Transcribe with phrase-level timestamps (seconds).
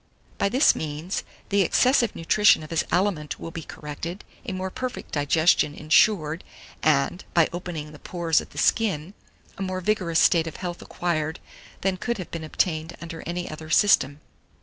[0.39, 5.11] By this means, the excessive nutrition of his aliment will be corrected, a more perfect
[5.11, 6.43] digestion insured,
[6.81, 9.13] and, by opening the pores of the skin,
[9.59, 11.39] a more vigorous state of health acquired
[11.81, 14.21] than could have been obtained under any other system.